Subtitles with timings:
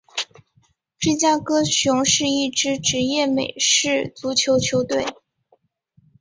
[0.97, 5.05] 芝加哥熊是一支职业美式足球球队。